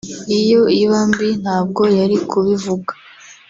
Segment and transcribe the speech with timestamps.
[0.39, 2.91] iyo iba mbi ntabwo yari kubivuga